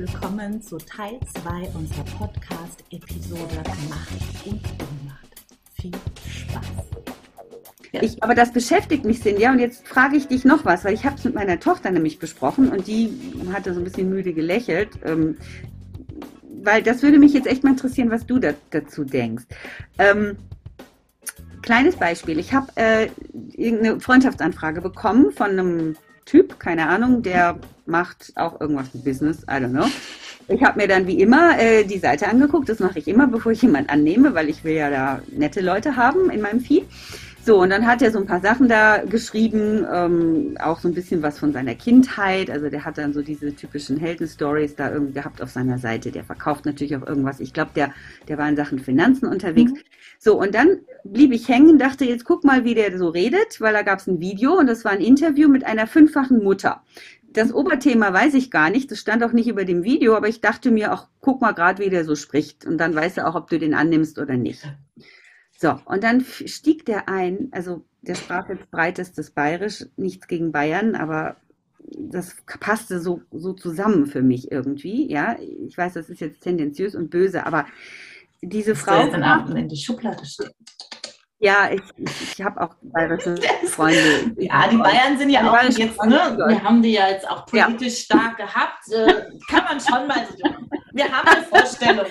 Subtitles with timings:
[0.00, 3.54] Willkommen zu Teil 2 unserer Podcast-Episode
[3.90, 5.28] Macht und Unmacht.
[5.74, 5.90] Viel
[6.26, 8.00] Spaß!
[8.00, 9.46] Ich, aber das beschäftigt mich, Cindy.
[9.48, 12.18] Und jetzt frage ich dich noch was, weil ich habe es mit meiner Tochter nämlich
[12.18, 13.12] besprochen und die
[13.52, 14.88] hatte so ein bisschen müde gelächelt.
[15.04, 15.36] Ähm,
[16.62, 19.44] weil das würde mich jetzt echt mal interessieren, was du da, dazu denkst.
[19.98, 20.38] Ähm,
[21.60, 22.38] kleines Beispiel.
[22.38, 23.10] Ich habe äh,
[23.52, 29.54] irgendeine Freundschaftsanfrage bekommen von einem Typ, keine Ahnung, der macht auch irgendwas mit Business, I
[29.54, 29.86] don't know.
[30.48, 33.52] Ich habe mir dann wie immer äh, die Seite angeguckt, das mache ich immer, bevor
[33.52, 36.84] ich jemanden annehme, weil ich will ja da nette Leute haben in meinem Feed.
[37.42, 40.94] So, und dann hat er so ein paar Sachen da geschrieben, ähm, auch so ein
[40.94, 42.50] bisschen was von seiner Kindheit.
[42.50, 46.12] Also der hat dann so diese typischen Heldenstories da irgendwie gehabt auf seiner Seite.
[46.12, 47.40] Der verkauft natürlich auch irgendwas.
[47.40, 47.94] Ich glaube, der,
[48.28, 49.72] der war in Sachen Finanzen unterwegs.
[49.72, 49.78] Mhm.
[50.18, 53.72] So, und dann blieb ich hängen, dachte, jetzt guck mal, wie der so redet, weil
[53.72, 56.82] da gab es ein Video und das war ein Interview mit einer fünffachen Mutter.
[57.32, 60.42] Das Oberthema weiß ich gar nicht, das stand auch nicht über dem Video, aber ich
[60.42, 63.34] dachte mir auch, guck mal gerade, wie der so spricht und dann weißt du auch,
[63.34, 64.66] ob du den annimmst oder nicht.
[65.60, 70.94] So, und dann stieg der ein, also der sprach jetzt breitestes Bayerisch, nichts gegen Bayern,
[70.94, 71.36] aber
[71.98, 75.10] das passte so, so zusammen für mich irgendwie.
[75.12, 77.66] Ja, ich weiß, das ist jetzt tendenziös und böse, aber
[78.40, 79.06] diese das Frau.
[79.06, 80.48] Dann Abend in die Schublade stehen.
[81.40, 84.32] Ja, ich, ich, ich habe auch bayerische Freunde.
[84.38, 88.08] Ja, die Bayern sind ja auch jetzt, ne, wir haben die ja jetzt auch politisch
[88.08, 88.16] ja.
[88.16, 88.90] stark gehabt.
[88.90, 90.26] Äh, kann man schon mal,
[90.94, 92.06] wir haben eine Vorstellung.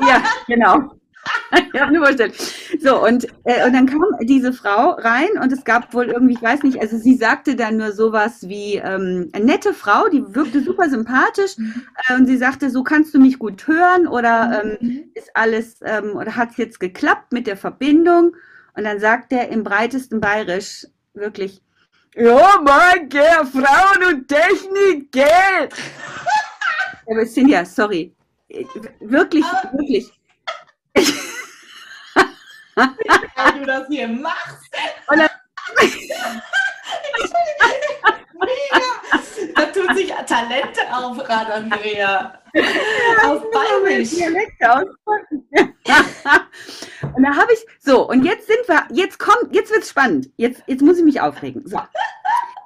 [0.00, 0.98] Ja, genau.
[1.72, 2.34] ich habe eine Vorstellung.
[2.80, 6.42] So, und, äh, und dann kam diese Frau rein und es gab wohl irgendwie, ich
[6.42, 10.62] weiß nicht, also sie sagte dann nur sowas wie, ähm, eine nette Frau, die wirkte
[10.62, 11.82] super sympathisch mhm.
[12.08, 15.10] äh, und sie sagte, so kannst du mich gut hören oder ähm, mhm.
[15.14, 18.32] ist alles, ähm, oder hat es jetzt geklappt mit der Verbindung?
[18.76, 21.60] Und dann sagt er im breitesten Bayerisch wirklich,
[22.14, 25.74] ja, mein Gott, Frauen und Technik, Geld.
[27.10, 28.14] Aber Cindy, sorry,
[28.48, 28.64] äh,
[29.00, 30.17] wirklich, wirklich
[32.78, 34.74] wie du das hier machst.
[35.08, 35.28] Und dann,
[39.54, 42.40] da tun sich Talente auf, Rad Andrea.
[43.26, 44.12] Auf Bayerisch.
[47.14, 50.30] und da habe ich, so, und jetzt sind wir, jetzt kommt, jetzt wird's spannend.
[50.36, 51.66] Jetzt, jetzt muss ich mich aufregen.
[51.66, 51.78] So.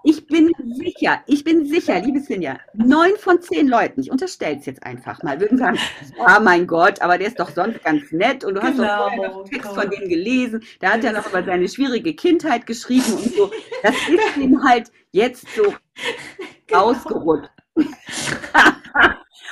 [0.05, 4.67] Ich bin sicher, ich bin sicher, liebe Sinja, neun von zehn Leuten, ich unterstelle es
[4.67, 5.79] jetzt einfach mal, würden sagen,
[6.19, 9.15] ja, mein Gott, aber der ist doch sonst ganz nett und du hast genau, doch
[9.15, 13.13] vorher noch Text von dem gelesen, da hat er noch über seine schwierige Kindheit geschrieben
[13.13, 13.51] und so.
[13.83, 15.73] Das ist ihm halt jetzt so
[16.67, 16.91] genau.
[16.91, 17.51] ausgerutscht.
[17.75, 17.87] und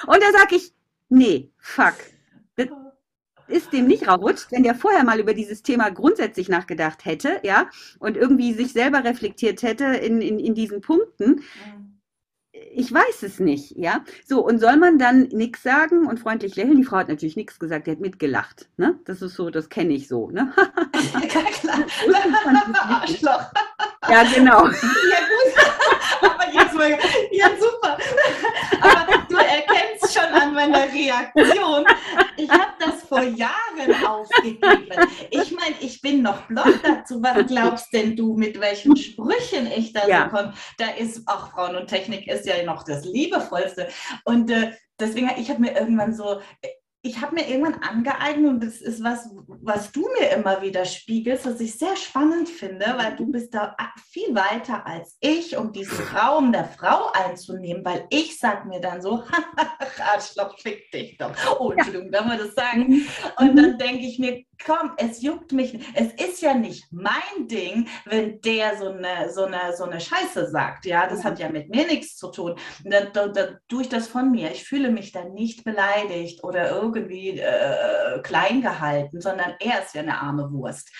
[0.06, 0.72] da sage ich,
[1.08, 1.94] nee, fuck.
[3.50, 7.68] Ist dem nicht rausrutscht, wenn der vorher mal über dieses Thema grundsätzlich nachgedacht hätte, ja,
[7.98, 11.42] und irgendwie sich selber reflektiert hätte in, in, in diesen Punkten.
[12.72, 14.04] Ich weiß es nicht, ja.
[14.26, 16.76] So, und soll man dann nichts sagen und freundlich lächeln?
[16.76, 18.98] Die Frau hat natürlich nichts gesagt, die hat mitgelacht, ne?
[19.04, 20.52] Das ist so, das kenne ich so, ne?
[21.14, 21.84] ja, klar.
[23.02, 23.50] Arschloch.
[24.08, 24.66] Ja, genau.
[24.66, 25.50] Ja, gut.
[26.32, 26.90] Aber jetzt mal,
[27.32, 27.98] ja, super.
[28.80, 29.99] Aber du erkennst
[30.30, 31.84] schon an meiner Reaktion.
[32.36, 35.08] Ich habe das vor Jahren aufgegeben.
[35.30, 37.22] Ich meine, ich bin noch blond dazu.
[37.22, 40.24] Was glaubst denn du, mit welchen Sprüchen ich da ja.
[40.24, 40.54] so komme?
[40.78, 43.88] Da ist auch Frauen und Technik ist ja noch das Liebevollste.
[44.24, 46.40] Und äh, deswegen, ich habe mir irgendwann so,
[47.02, 51.46] ich habe mir irgendwann angeeignet und das ist was, was du mir immer wieder spiegelst,
[51.46, 53.74] was ich sehr spannend finde, weil du bist da
[54.10, 59.00] viel weiter als ich, um diesen Raum der Frau einzunehmen, weil ich sage mir dann
[59.00, 59.24] so,
[60.12, 61.32] Arschloch, fick dich doch.
[61.58, 62.88] Oh, Entschuldigung, darf man das sagen?
[62.88, 63.06] Mhm.
[63.38, 65.78] Und dann denke ich mir, komm, es juckt mich.
[65.94, 70.48] Es ist ja nicht mein Ding, wenn der so eine, so eine, so eine Scheiße
[70.50, 70.86] sagt.
[70.86, 72.56] Ja, das hat ja mit mir nichts zu tun.
[72.84, 74.50] Dann, dann, dann tue ich das von mir.
[74.52, 80.02] Ich fühle mich dann nicht beleidigt oder irgendwie äh, klein gehalten, sondern er ist ja
[80.02, 80.90] eine arme Wurst.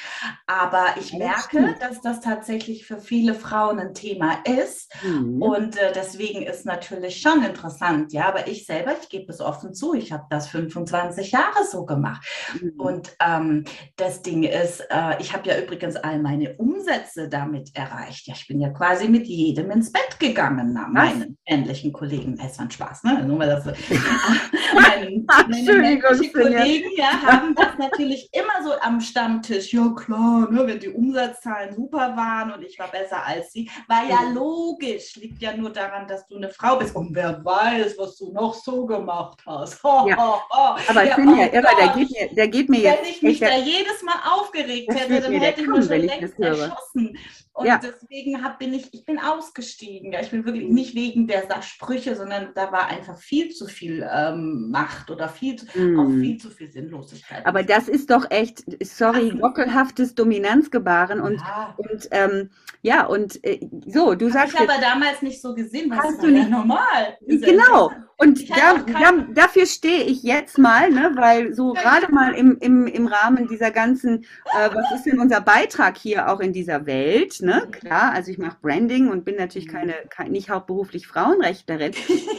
[0.46, 4.92] Aber ich merke, dass das tatsächlich für viele Frauen ein Thema ist.
[5.02, 5.42] Mhm.
[5.42, 8.12] Und äh, deswegen ist natürlich schon interessant.
[8.12, 11.84] Ja, aber ich selber, ich gebe es offen zu, ich habe das 25 Jahre so
[11.84, 12.26] gemacht.
[12.60, 12.80] Mhm.
[12.80, 13.50] Und ähm,
[13.97, 18.26] das Ding ist, äh, ich habe ja übrigens all meine Umsätze damit erreicht.
[18.26, 22.38] Ja, ich bin ja quasi mit jedem ins Bett gegangen, na, meinen männlichen Kollegen.
[22.44, 23.25] Es war ein Spaß, ne?
[23.26, 23.64] Nur mal das,
[24.75, 29.72] meine, meine männlichen Kollegen ja, haben das natürlich immer so am Stammtisch.
[29.72, 34.04] Ja, klar, ne, wenn die Umsatzzahlen super waren und ich war besser als sie, war
[34.08, 34.34] ja mhm.
[34.34, 35.16] logisch.
[35.16, 36.94] Liegt ja nur daran, dass du eine Frau bist.
[36.94, 39.82] Und wer weiß, was du noch so gemacht hast.
[39.82, 40.16] Ho, ja.
[40.16, 40.76] ho, ho.
[40.88, 43.02] Aber ich ja, oh ja irre, der geht mir, der geht mir jetzt.
[43.02, 47.18] Wenn ich mich da jedes Mal aufgeregt hätte, dann hätte ich mich schon längst erschossen.
[47.52, 47.79] Und ja.
[47.82, 50.14] deswegen hab, bin ich, ich bin ausgestiegen.
[50.20, 54.70] Ich bin wirklich nicht wegen der Sprüche, sondern da war einfach viel zu viel ähm,
[54.70, 55.99] Macht oder viel, mm.
[55.99, 57.44] auch viel zu viel Sinnlosigkeit.
[57.44, 61.75] Aber das ist doch echt, sorry, gockelhaftes Dominanzgebaren und, ja.
[61.76, 62.50] und ähm,
[62.82, 64.55] ja, und äh, so, du sagst.
[64.55, 67.19] Ich habe damals nicht so gesehen, was hast du nicht normal.
[67.26, 67.91] Genau.
[68.22, 72.87] Und da, da, dafür stehe ich jetzt mal, ne, weil so gerade mal im, im,
[72.87, 74.25] im Rahmen dieser ganzen,
[74.58, 77.67] äh, was ist denn unser Beitrag hier auch in dieser Welt, ne?
[77.70, 79.72] Klar, also ich mache Branding und bin natürlich mhm.
[79.72, 81.93] keine, keine nicht hauptberuflich Frauenrechtlerin,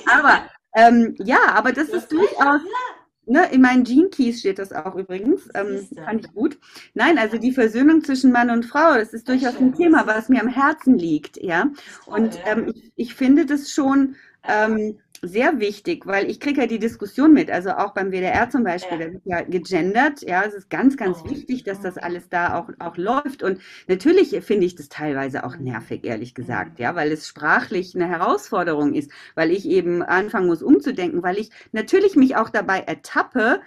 [0.05, 0.43] aber
[0.75, 2.61] ähm, ja, aber das ist durchaus,
[3.27, 5.47] Ne, in meinen Gene Keys steht das auch übrigens.
[5.53, 6.59] Ähm, fand ich gut.
[6.95, 10.41] Nein, also die Versöhnung zwischen Mann und Frau, das ist durchaus ein Thema, was mir
[10.41, 11.67] am Herzen liegt, ja.
[12.07, 14.15] Und ähm, ich, ich finde das schon
[14.47, 18.63] ähm, sehr wichtig, weil ich kriege ja die Diskussion mit, also auch beim WDR zum
[18.63, 19.05] Beispiel, ja.
[19.05, 21.29] da wird ja gegendert, ja, es ist ganz, ganz oh.
[21.29, 23.43] wichtig, dass das alles da auch, auch läuft.
[23.43, 28.07] Und natürlich finde ich das teilweise auch nervig, ehrlich gesagt, ja, weil es sprachlich eine
[28.07, 33.61] Herausforderung ist, weil ich eben anfangen muss umzudenken, weil ich natürlich mich auch dabei ertappe,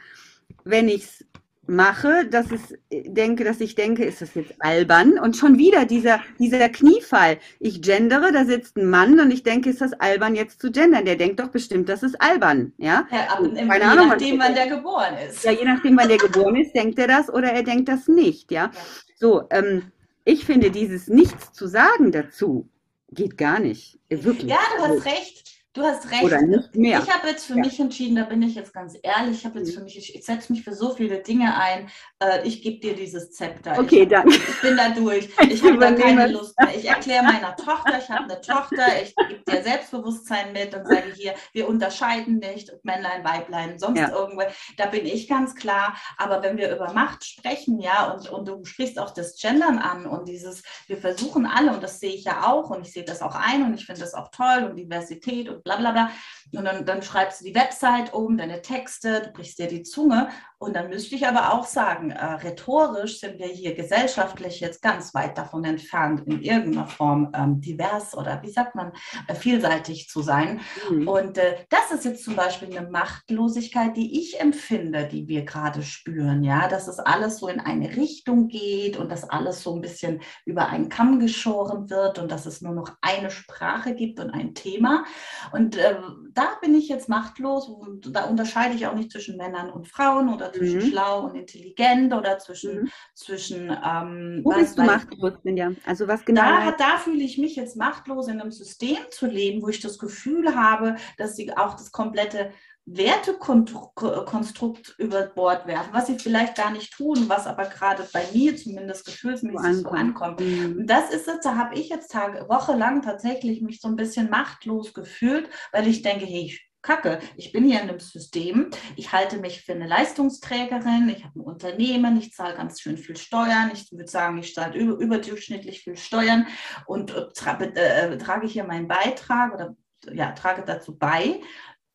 [0.64, 1.24] wenn ich es
[1.66, 5.18] mache, dass ich denke, dass ich denke, ist das jetzt albern?
[5.18, 7.38] Und schon wieder dieser, dieser Kniefall.
[7.60, 11.04] Ich gendere, da sitzt ein Mann und ich denke, ist das albern jetzt zu gendern?
[11.04, 13.06] Der denkt doch bestimmt, das ist albern, ja?
[13.10, 15.44] ja Keine je Ahnung, nachdem, wann der geboren ist.
[15.44, 18.50] Ja, je nachdem, wann der geboren ist, denkt er das oder er denkt das nicht,
[18.50, 18.70] ja?
[18.74, 18.80] ja.
[19.16, 19.92] So, ähm,
[20.24, 22.68] ich finde, dieses Nichts zu sagen dazu
[23.10, 23.98] geht gar nicht.
[24.08, 24.50] Wirklich.
[24.50, 25.43] Ja, du hast also recht.
[25.74, 26.22] Du hast recht.
[26.22, 27.02] Oder nicht mehr.
[27.02, 27.64] Ich habe jetzt für ja.
[27.64, 29.78] mich entschieden, da bin ich jetzt ganz ehrlich, ich habe jetzt mhm.
[29.78, 31.90] für mich, ich, ich setze mich für so viele Dinge ein.
[32.20, 33.76] Äh, ich gebe dir dieses Zepter.
[33.76, 34.36] Okay, ich, danke.
[34.36, 35.28] Ich bin da durch.
[35.54, 36.74] Ich habe da keine Lust mehr.
[36.76, 41.12] Ich erkläre meiner Tochter, ich habe eine Tochter, ich gebe dir Selbstbewusstsein mit und sage
[41.14, 44.10] hier, wir unterscheiden nicht, Männlein, Weiblein, sonst ja.
[44.10, 44.42] irgendwo.
[44.76, 45.96] Da bin ich ganz klar.
[46.16, 50.06] Aber wenn wir über Macht sprechen, ja, und, und du sprichst auch das Gendern an
[50.06, 53.22] und dieses, wir versuchen alle, und das sehe ich ja auch, und ich sehe das
[53.22, 56.10] auch ein und ich finde das auch toll und Diversität und bla bla bla.
[56.52, 60.28] Und dann, dann schreibst du die Website um, deine Texte, du brichst dir die Zunge.
[60.64, 65.14] Und dann müsste ich aber auch sagen, äh, rhetorisch sind wir hier gesellschaftlich jetzt ganz
[65.14, 68.92] weit davon entfernt, in irgendeiner Form ähm, divers oder wie sagt man,
[69.28, 70.60] äh, vielseitig zu sein.
[70.90, 71.06] Mhm.
[71.06, 75.82] Und äh, das ist jetzt zum Beispiel eine Machtlosigkeit, die ich empfinde, die wir gerade
[75.82, 76.42] spüren.
[76.42, 80.22] Ja, dass es alles so in eine Richtung geht und dass alles so ein bisschen
[80.46, 84.54] über einen Kamm geschoren wird und dass es nur noch eine Sprache gibt und ein
[84.54, 85.04] Thema.
[85.52, 85.96] Und äh,
[86.32, 87.68] da bin ich jetzt machtlos.
[87.68, 90.90] Und da unterscheide ich auch nicht zwischen Männern und Frauen oder zwischen mhm.
[90.90, 92.82] schlau und intelligent oder zwischen.
[92.82, 92.90] Mhm.
[93.14, 95.72] zwischen ähm, Wo was, bist du machtlos, Minja?
[95.84, 96.42] Also was genau?
[96.42, 99.98] Da, da fühle ich mich jetzt machtlos, in einem System zu leben, wo ich das
[99.98, 102.50] Gefühl habe, dass sie auch das komplette
[102.86, 108.54] Wertekonstrukt über Bord werfen, was sie vielleicht gar nicht tun, was aber gerade bei mir
[108.56, 110.40] zumindest gefühlsmäßig so ankommt.
[110.40, 110.80] Mhm.
[110.80, 114.28] Und das ist es, da habe ich jetzt Tage, wochenlang tatsächlich mich so ein bisschen
[114.28, 117.18] machtlos gefühlt, weil ich denke, hey, ich Kacke.
[117.36, 118.70] Ich bin hier in einem System.
[118.94, 121.08] Ich halte mich für eine Leistungsträgerin.
[121.08, 122.18] Ich habe ein Unternehmen.
[122.18, 123.70] Ich zahle ganz schön viel Steuern.
[123.72, 126.46] Ich würde sagen, ich zahle über, überdurchschnittlich viel Steuern
[126.86, 129.74] und äh, tra äh, trage hier meinen Beitrag oder
[130.12, 131.40] ja, trage dazu bei.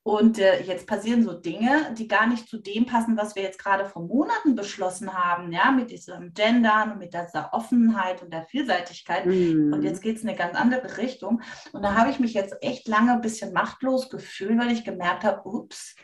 [0.10, 3.64] Und äh, jetzt passieren so Dinge, die gar nicht zu dem passen, was wir jetzt
[3.64, 8.42] gerade vor Monaten beschlossen haben, ja, mit diesem Gendern und mit dieser Offenheit und der
[8.42, 9.28] Vielseitigkeit.
[9.28, 9.72] Mhm.
[9.72, 11.44] Und jetzt geht es in eine ganz andere Richtung.
[11.74, 15.24] Und da habe ich mich jetzt echt lange ein bisschen machtlos gefühlt, weil ich gemerkt
[15.24, 15.96] habe, ups,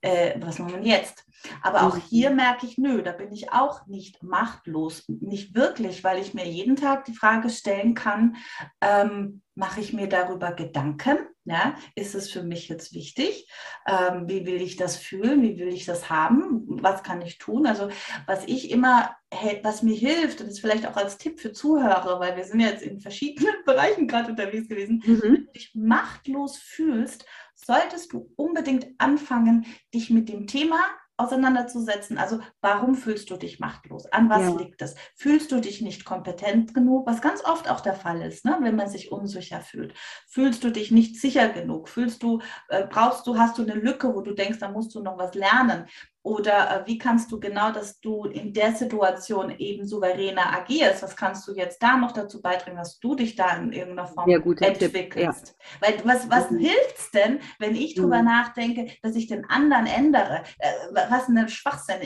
[0.00, 1.24] äh, was machen wir jetzt?
[1.60, 2.02] Aber auch mhm.
[2.08, 6.46] hier merke ich, nö, da bin ich auch nicht machtlos, nicht wirklich, weil ich mir
[6.46, 8.36] jeden Tag die Frage stellen kann,
[8.80, 11.18] ähm, mache ich mir darüber Gedanken?
[11.50, 13.50] Ja, ist es für mich jetzt wichtig?
[13.84, 15.42] Ähm, wie will ich das fühlen?
[15.42, 16.64] Wie will ich das haben?
[16.80, 17.66] Was kann ich tun?
[17.66, 17.88] Also
[18.24, 19.16] was ich immer,
[19.64, 22.60] was mir hilft, und das ist vielleicht auch als Tipp für Zuhörer, weil wir sind
[22.60, 25.22] jetzt in verschiedenen Bereichen gerade unterwegs gewesen, mhm.
[25.22, 27.26] wenn du dich machtlos fühlst,
[27.56, 30.78] solltest du unbedingt anfangen, dich mit dem Thema
[31.20, 32.18] auseinanderzusetzen.
[32.18, 34.06] Also warum fühlst du dich machtlos?
[34.06, 34.56] An was ja.
[34.56, 34.94] liegt es?
[35.14, 37.06] Fühlst du dich nicht kompetent genug?
[37.06, 38.58] Was ganz oft auch der Fall ist, ne?
[38.60, 39.94] wenn man sich unsicher fühlt.
[40.28, 41.88] Fühlst du dich nicht sicher genug?
[41.88, 45.02] Fühlst du, äh, brauchst du, hast du eine Lücke, wo du denkst, da musst du
[45.02, 45.86] noch was lernen?
[46.22, 51.02] Oder äh, wie kannst du genau, dass du in der Situation eben souveräner agierst?
[51.02, 54.28] Was kannst du jetzt da noch dazu beitragen, dass du dich da in irgendeiner Form
[54.28, 55.54] entwickelst?
[55.58, 55.64] Ja.
[55.80, 56.58] Weil was, was mhm.
[56.58, 58.02] hilft es denn, wenn ich mhm.
[58.02, 60.42] drüber nachdenke, dass ich den anderen ändere?
[60.58, 62.00] Äh, was eine Schwachsinn.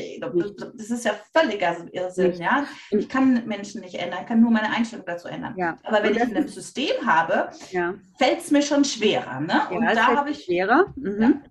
[0.76, 2.35] Das ist ja völliger Irrsinn.
[2.35, 2.66] Ja?
[2.90, 5.54] Ich kann Menschen nicht ändern, ich kann nur meine Einstellung dazu ändern.
[5.56, 5.76] Ja.
[5.83, 7.94] Aber wenn ich ein System habe, ja.
[8.16, 9.40] fällt es mir schon schwerer.
[9.40, 9.61] Ne?
[9.71, 10.44] Und da habe ich.
[10.44, 10.92] Schwerer.
[10.94, 11.42] Mhm.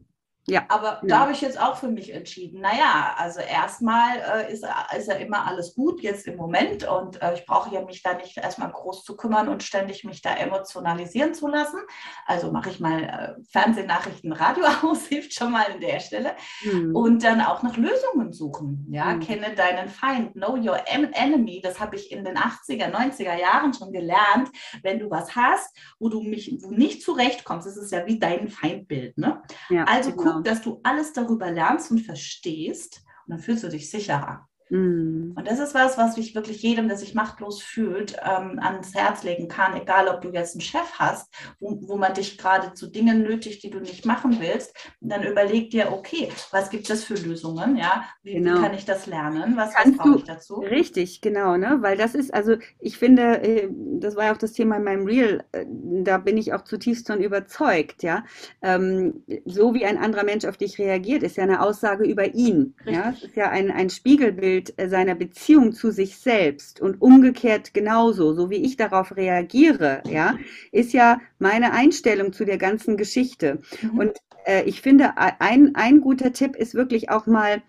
[0.47, 0.65] Ja.
[0.67, 1.01] Aber ja.
[1.03, 4.65] da habe ich jetzt auch für mich entschieden, naja, also erstmal äh, ist,
[4.97, 8.13] ist ja immer alles gut jetzt im Moment und äh, ich brauche ja mich da
[8.13, 11.79] nicht erstmal groß zu kümmern und ständig mich da emotionalisieren zu lassen.
[12.25, 16.35] Also mache ich mal äh, Fernsehnachrichten, Radio aus, hilft schon mal an der Stelle.
[16.63, 16.93] Mhm.
[16.93, 18.85] Und dann auch nach Lösungen suchen.
[18.89, 19.21] Ja, mhm.
[19.21, 21.61] kenne deinen Feind, know your enemy.
[21.63, 24.49] Das habe ich in den 80er, 90er Jahren schon gelernt.
[24.81, 28.49] Wenn du was hast, wo du mich wo nicht zurechtkommst, das ist ja wie dein
[28.49, 29.17] Feindbild.
[29.17, 29.41] Ne?
[29.69, 33.69] Ja, also genau guck, dass du alles darüber lernst und verstehst und dann fühlst du
[33.69, 34.47] dich sicherer.
[34.73, 35.33] Mhm.
[35.35, 39.23] Und das ist was, was ich wirklich jedem, der sich machtlos fühlt, ähm, ans Herz
[39.23, 42.87] legen kann, egal ob du jetzt einen Chef hast, wo, wo man dich gerade zu
[42.87, 47.13] Dingen nötigt, die du nicht machen willst, dann überleg dir, okay, was gibt es für
[47.13, 48.55] Lösungen, ja, wie, genau.
[48.55, 50.55] wie kann ich das lernen, was, was brauche ich dazu?
[50.55, 54.53] Richtig, genau, ne, weil das ist, also ich finde, äh, das war ja auch das
[54.53, 58.23] Thema in meinem Reel, äh, da bin ich auch zutiefst von überzeugt, ja,
[58.63, 62.73] ähm, so wie ein anderer Mensch auf dich reagiert, ist ja eine Aussage über ihn,
[62.79, 62.95] Richtig.
[62.95, 67.01] ja, es ist ja ein, ein Spiegelbild Bild äh, seiner Beziehung zu sich selbst und
[67.01, 70.37] umgekehrt genauso, so wie ich darauf reagiere, ja,
[70.71, 73.59] ist ja meine Einstellung zu der ganzen Geschichte.
[73.81, 73.99] Mhm.
[73.99, 77.61] Und äh, ich finde, ein, ein guter Tipp ist wirklich auch mal,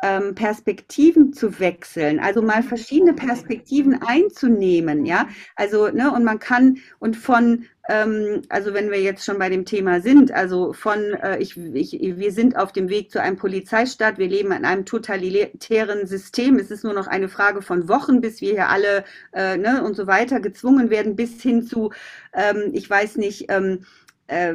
[0.00, 5.26] ähm, Perspektiven zu wechseln, also mal verschiedene Perspektiven einzunehmen, ja.
[5.56, 9.64] Also, ne, und man kann und von ähm, also wenn wir jetzt schon bei dem
[9.64, 14.18] Thema sind, also von äh, ich, ich, wir sind auf dem Weg zu einem Polizeistaat,
[14.18, 18.42] wir leben in einem totalitären System, es ist nur noch eine Frage von Wochen, bis
[18.42, 21.90] wir hier alle äh, ne, und so weiter gezwungen werden, bis hin zu,
[22.34, 23.86] ähm, ich weiß nicht, ähm,
[24.28, 24.54] äh,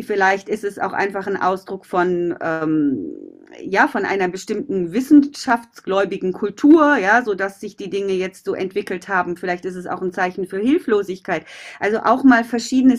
[0.00, 3.12] vielleicht ist es auch einfach ein Ausdruck von ähm,
[3.60, 9.08] ja von einer bestimmten wissenschaftsgläubigen Kultur, ja, so dass sich die Dinge jetzt so entwickelt
[9.08, 9.36] haben.
[9.36, 11.44] Vielleicht ist es auch ein Zeichen für Hilflosigkeit.
[11.80, 12.98] Also auch mal verschiedene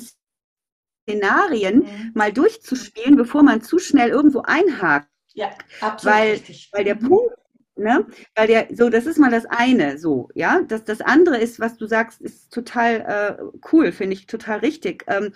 [1.08, 2.12] Szenarien mhm.
[2.13, 5.08] mal durchzuspielen, bevor man zu schnell irgendwo einhakt.
[5.34, 6.15] Ja, absolut.
[6.15, 6.70] Weil, richtig.
[6.74, 7.08] weil der mhm.
[7.08, 7.36] Punkt
[7.77, 8.06] Ne?
[8.36, 10.62] Weil der, so, das ist mal das eine, so, ja.
[10.68, 15.06] Das, das andere ist, was du sagst, ist total äh, cool, finde ich total richtig.
[15.08, 15.34] Ähm,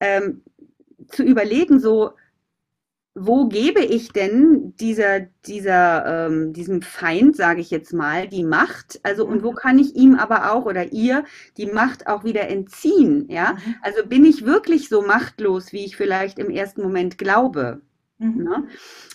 [0.00, 0.42] ähm,
[1.08, 2.12] zu überlegen, so,
[3.18, 9.00] wo gebe ich denn dieser, dieser, ähm, diesem Feind, sage ich jetzt mal, die Macht?
[9.04, 9.56] Also, und wo mhm.
[9.56, 11.24] kann ich ihm aber auch oder ihr
[11.56, 13.26] die Macht auch wieder entziehen?
[13.30, 13.74] Ja, mhm.
[13.80, 17.80] also bin ich wirklich so machtlos, wie ich vielleicht im ersten Moment glaube?
[18.18, 18.44] Mhm.
[18.44, 18.68] Ne?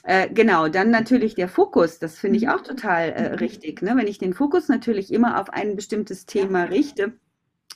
[0.04, 2.50] Äh, genau, dann natürlich der Fokus, das finde ich mhm.
[2.50, 3.84] auch total äh, richtig.
[3.84, 3.94] Ne?
[3.96, 7.14] Wenn ich den Fokus natürlich immer auf ein bestimmtes Thema richte,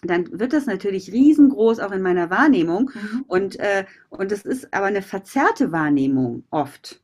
[0.08, 2.92] dann wird das natürlich riesengroß auch in meiner Wahrnehmung.
[2.94, 3.26] Mhm.
[3.28, 7.02] Und, äh, und es ist aber eine verzerrte Wahrnehmung oft.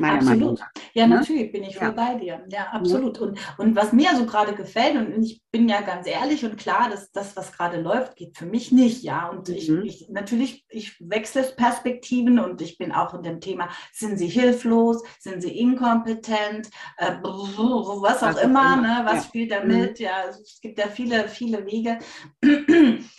[0.00, 0.60] Absolut.
[0.94, 1.16] Ja, ne?
[1.16, 1.92] natürlich bin ich voll ja.
[1.92, 2.44] bei dir.
[2.48, 3.18] Ja, absolut.
[3.18, 6.90] Und, und was mir so gerade gefällt, und ich bin ja ganz ehrlich und klar,
[6.90, 9.02] dass das, was gerade läuft, geht für mich nicht.
[9.02, 9.54] Ja, und mhm.
[9.54, 14.28] ich, ich, natürlich, ich wechsle Perspektiven und ich bin auch in dem Thema, sind sie
[14.28, 18.76] hilflos, sind sie inkompetent, äh, was auch was immer, immer.
[18.76, 19.00] Ne?
[19.04, 19.22] was ja.
[19.22, 19.98] spielt da mit?
[19.98, 20.04] Mhm.
[20.04, 21.98] Ja, es gibt ja viele, viele Wege.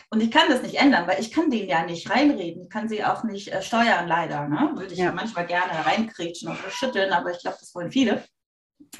[0.10, 2.88] Und ich kann das nicht ändern, weil ich kann denen ja nicht reinreden, ich kann
[2.88, 4.48] sie auch nicht äh, steuern, leider.
[4.48, 4.72] Ne?
[4.76, 5.12] Würde ich ja.
[5.12, 8.24] manchmal gerne reinkrätschen schütteln, aber ich glaube, das wollen viele.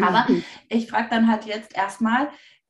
[0.02, 0.44] Aber mhm.
[0.70, 2.30] ich frage dann halt jetzt erstmal,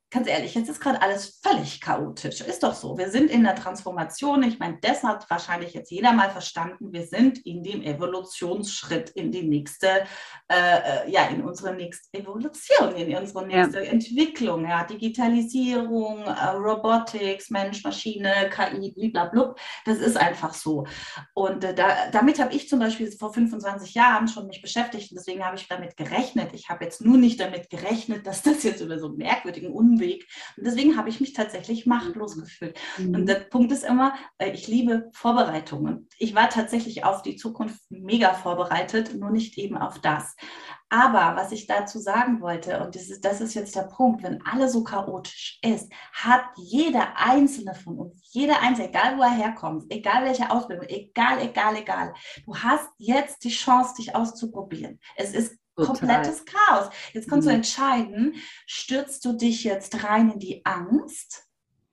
[0.10, 2.40] ganz ehrlich, jetzt ist gerade alles völlig chaotisch.
[2.40, 2.98] Ist doch so.
[2.98, 4.42] Wir sind in der Transformation.
[4.44, 6.94] Ich meine, das hat wahrscheinlich jetzt jeder mal verstanden.
[6.94, 10.06] Wir sind in dem Evolutionsschritt in die nächste,
[10.48, 13.92] äh, äh ja, in unsere nächste Evolution, in unsere nächste ja.
[13.92, 14.66] Entwicklung.
[14.66, 19.56] Ja, Digitalisierung, äh, Robotics, Mensch, Maschine, KI, blablabla.
[19.86, 20.86] Das ist einfach so.
[21.34, 25.18] Und äh, da, damit habe ich zum Beispiel vor 25 Jahren schon mich beschäftigt und
[25.18, 26.52] deswegen habe ich damit gerechnet.
[26.54, 29.97] Ich habe jetzt nur nicht damit gerechnet, dass das jetzt über so einen merkwürdigen Unweg
[30.00, 30.28] Weg.
[30.58, 32.42] Und deswegen habe ich mich tatsächlich machtlos mhm.
[32.42, 32.80] gefühlt.
[32.98, 33.16] Mhm.
[33.16, 36.08] Und der Punkt ist immer, ich liebe Vorbereitungen.
[36.18, 40.36] Ich war tatsächlich auf die Zukunft mega vorbereitet, nur nicht eben auf das.
[40.90, 44.42] Aber was ich dazu sagen wollte, und das ist, das ist jetzt der Punkt, wenn
[44.44, 49.86] alles so chaotisch ist, hat jeder einzelne von uns, jeder einzelne, egal wo er herkommt,
[49.90, 52.14] egal welche Ausbildung, egal, egal, egal,
[52.46, 55.00] du hast jetzt die Chance, dich auszuprobieren.
[55.18, 56.90] Es ist komplettes Chaos.
[57.14, 57.52] Jetzt kannst mhm.
[57.52, 61.48] du entscheiden, stürzt du dich jetzt rein in die Angst?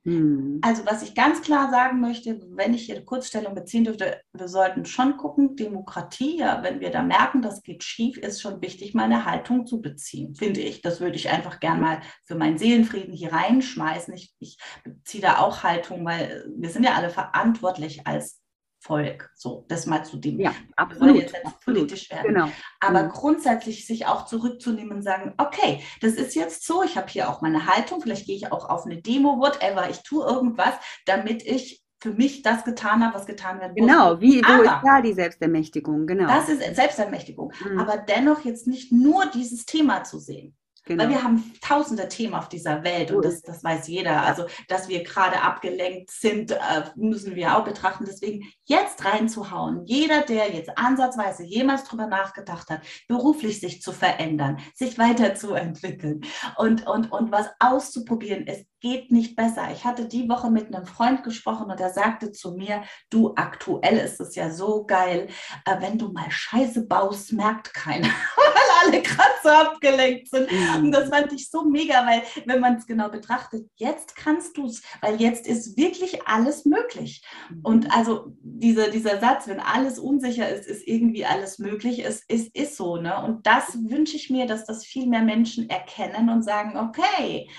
[0.05, 0.59] Mhm.
[0.61, 4.47] Also was ich ganz klar sagen möchte, wenn ich hier eine Kurzstellung beziehen dürfte, wir
[4.47, 8.93] sollten schon gucken, Demokratie, ja, wenn wir da merken, das geht schief, ist schon wichtig,
[8.93, 10.81] meine Haltung zu beziehen, finde ich.
[10.81, 14.13] Das würde ich einfach gern mal für meinen Seelenfrieden hier reinschmeißen.
[14.13, 18.39] Ich, ich beziehe da auch Haltung, weil wir sind ja alle verantwortlich als
[18.85, 19.31] Volk.
[19.33, 20.39] So, das mal zu dem.
[20.39, 21.15] Ja, absolut.
[21.15, 22.33] jetzt, jetzt politisch werden.
[22.33, 22.49] Genau.
[22.79, 23.09] Aber mhm.
[23.09, 27.41] grundsätzlich sich auch zurückzunehmen und sagen, okay, das ist jetzt so, ich habe hier auch
[27.41, 30.73] meine Haltung, vielleicht gehe ich auch auf eine Demo, whatever, ich tue irgendwas,
[31.05, 33.87] damit ich für mich das getan habe, was getan werden muss.
[33.87, 36.05] Genau, wie, wo Aber ist da die Selbstermächtigung?
[36.05, 36.27] Genau.
[36.27, 37.51] Das ist Selbstermächtigung.
[37.67, 37.79] Mhm.
[37.79, 40.55] Aber dennoch jetzt nicht nur dieses Thema zu sehen.
[40.85, 41.03] Genau.
[41.03, 44.21] Weil wir haben tausende Themen auf dieser Welt und das, das weiß jeder.
[44.23, 46.57] Also, dass wir gerade abgelenkt sind, äh,
[46.95, 48.05] müssen wir auch betrachten.
[48.07, 49.83] Deswegen jetzt reinzuhauen.
[49.85, 56.21] Jeder, der jetzt ansatzweise jemals drüber nachgedacht hat, beruflich sich zu verändern, sich weiterzuentwickeln
[56.57, 59.69] und, und, und was auszuprobieren, es geht nicht besser.
[59.73, 63.97] Ich hatte die Woche mit einem Freund gesprochen und er sagte zu mir, du, aktuell
[63.97, 65.27] ist es ja so geil,
[65.65, 70.51] äh, wenn du mal Scheiße baust, merkt keiner, weil alle gerade so abgelenkt sind.
[70.51, 70.85] Mhm.
[70.85, 74.67] Und das fand ich so mega, weil wenn man es genau betrachtet, jetzt kannst du
[74.67, 77.25] es, weil jetzt ist wirklich alles möglich.
[77.49, 77.61] Mhm.
[77.63, 82.55] Und also diese, dieser Satz, wenn alles unsicher ist, ist irgendwie alles möglich, es ist,
[82.55, 82.97] ist so.
[82.97, 83.19] Ne?
[83.23, 87.49] Und das wünsche ich mir, dass das viel mehr Menschen erkennen und sagen, okay,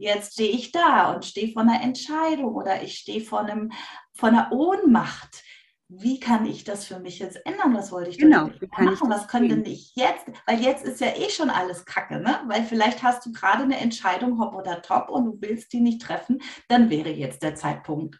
[0.00, 3.72] jetzt stehe ich da und stehe vor einer Entscheidung oder ich stehe vor, einem,
[4.14, 5.42] vor einer Ohnmacht
[5.94, 7.74] wie kann ich das für mich jetzt ändern?
[7.74, 8.48] Was wollte ich genau,
[8.78, 9.10] machen?
[9.10, 10.26] Was könnte ich jetzt?
[10.46, 12.40] Weil jetzt ist ja eh schon alles Kacke, ne?
[12.46, 16.00] Weil vielleicht hast du gerade eine Entscheidung, hopp oder top, und du willst die nicht
[16.00, 18.18] treffen, dann wäre jetzt der Zeitpunkt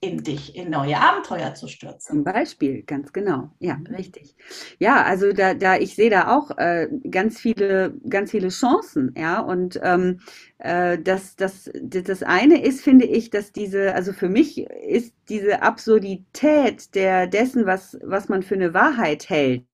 [0.00, 2.16] in dich, in neue Abenteuer zu stürzen.
[2.16, 3.50] Zum Beispiel, ganz genau.
[3.58, 3.86] Ja, mhm.
[3.86, 4.36] richtig.
[4.78, 9.40] Ja, also da, da ich sehe da auch äh, ganz viele, ganz viele Chancen, ja.
[9.40, 10.20] Und ähm,
[10.58, 15.62] äh, das, das, das eine ist, finde ich, dass diese, also für mich ist diese
[15.62, 19.64] Absurdität der dessen, was, was man für eine Wahrheit hält,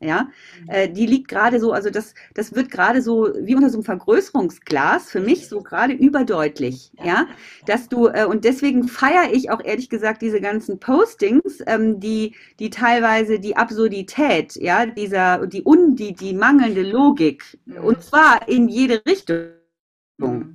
[0.00, 0.28] ja,
[0.62, 0.70] mhm.
[0.70, 3.84] äh, die liegt gerade so, also das, das wird gerade so wie unter so einem
[3.84, 7.26] Vergrößerungsglas für mich so gerade überdeutlich, ja,
[7.66, 12.34] dass du äh, und deswegen feiere ich auch ehrlich gesagt diese ganzen Postings, ähm, die
[12.58, 17.84] die teilweise die Absurdität, ja, dieser die un die die mangelnde Logik mhm.
[17.84, 19.57] und zwar in jede Richtung.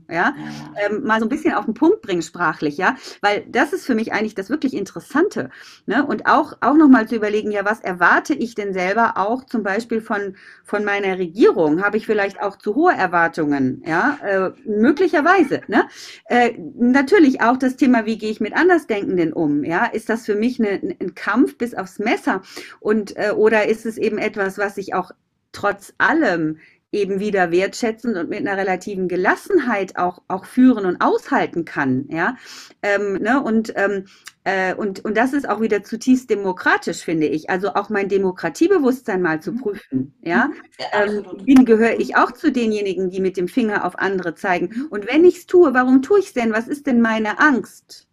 [0.10, 0.36] Ja,
[0.76, 3.96] ähm, mal so ein bisschen auf den Punkt bringen sprachlich, ja, weil das ist für
[3.96, 5.50] mich eigentlich das wirklich Interessante,
[5.86, 6.06] ne?
[6.06, 9.64] Und auch auch noch mal zu überlegen, ja, was erwarte ich denn selber auch zum
[9.64, 11.82] Beispiel von von meiner Regierung?
[11.82, 15.86] Habe ich vielleicht auch zu hohe Erwartungen, ja, äh, möglicherweise, ne?
[16.26, 19.86] Äh, natürlich auch das Thema, wie gehe ich mit Andersdenkenden um, ja?
[19.86, 22.42] Ist das für mich eine, ein Kampf bis aufs Messer
[22.82, 25.12] und äh, oder ist es eben etwas, was ich auch
[25.54, 26.58] trotz allem
[26.94, 32.06] eben wieder wertschätzend und mit einer relativen Gelassenheit auch, auch führen und aushalten kann.
[32.10, 32.38] Ja?
[32.82, 33.44] Ähm, ne?
[33.44, 34.06] und, ähm,
[34.44, 37.50] äh, und, und das ist auch wieder zutiefst demokratisch, finde ich.
[37.50, 39.62] Also auch mein Demokratiebewusstsein mal zu mhm.
[39.62, 40.14] prüfen.
[40.22, 40.48] Ja?
[40.48, 40.54] Mhm.
[40.94, 44.70] Ähm, bin, gehöre ich auch zu denjenigen, die mit dem Finger auf andere zeigen.
[44.74, 44.88] Mhm.
[44.90, 46.54] Und wenn ich es tue, warum tue ich es denn?
[46.54, 48.08] Was ist denn meine Angst?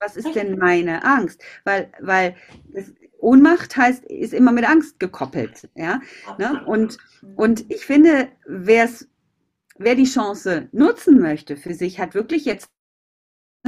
[0.00, 1.42] Was ist denn meine Angst?
[1.64, 2.36] Weil, weil
[2.72, 5.68] das, Ohnmacht heißt, ist immer mit Angst gekoppelt.
[5.74, 6.00] Ja?
[6.38, 6.62] Ne?
[6.66, 6.98] Und,
[7.36, 9.08] und ich finde, wer's,
[9.76, 12.70] wer die Chance nutzen möchte für sich, hat wirklich jetzt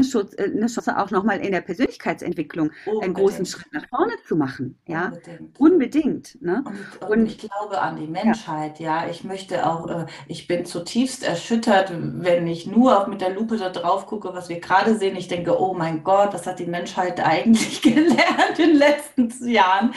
[0.05, 3.05] Schutz, äh, eine Chance auch nochmal in der Persönlichkeitsentwicklung Unbedingt.
[3.05, 4.79] einen großen Schritt nach vorne zu machen.
[4.87, 5.07] Ja?
[5.07, 5.61] Unbedingt.
[5.61, 6.65] Unbedingt ne?
[7.01, 9.05] und, und, ich glaube an die Menschheit, ja.
[9.05, 9.11] ja.
[9.11, 13.71] Ich möchte auch, äh, ich bin zutiefst erschüttert, wenn ich nur mit der Lupe da
[13.71, 15.17] drauf gucke, was wir gerade sehen.
[15.17, 19.93] Ich denke, oh mein Gott, was hat die Menschheit eigentlich gelernt in den letzten Jahren?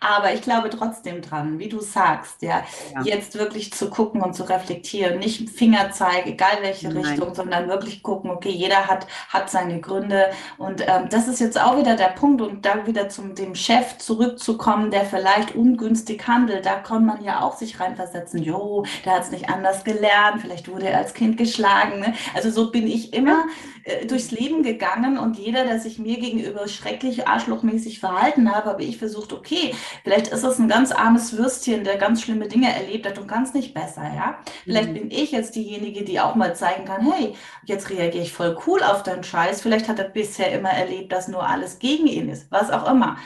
[0.00, 2.64] Aber ich glaube trotzdem dran, wie du sagst, ja,
[2.94, 3.02] ja.
[3.02, 7.04] jetzt wirklich zu gucken und zu reflektieren, nicht Fingerzeig, egal welche Nein.
[7.04, 10.30] Richtung, sondern wirklich gucken, okay, jeder hat, hat seine Gründe.
[10.58, 13.98] Und ähm, das ist jetzt auch wieder der Punkt, und da wieder zum dem Chef
[13.98, 16.66] zurückzukommen, der vielleicht ungünstig handelt.
[16.66, 18.42] Da kann man ja auch sich reinversetzen.
[18.42, 22.00] Jo, der hat es nicht anders gelernt, vielleicht wurde er als Kind geschlagen.
[22.00, 22.14] Ne?
[22.34, 23.44] Also so bin ich immer
[23.84, 28.82] äh, durchs Leben gegangen und jeder, der sich mir gegenüber schrecklich arschlochmäßig verhalten hat, habe
[28.82, 33.06] ich versucht, okay, vielleicht ist es ein ganz armes Würstchen, der ganz schlimme Dinge erlebt
[33.06, 34.38] hat und kann es nicht besser, ja.
[34.64, 34.94] Vielleicht mhm.
[34.94, 38.82] bin ich jetzt diejenige, die auch mal zeigen kann, hey, jetzt reagiere ich voll cool
[38.82, 39.60] auf deinen Scheiß.
[39.60, 43.18] Vielleicht hat er bisher immer erlebt, dass nur alles gegen ihn ist, was auch immer.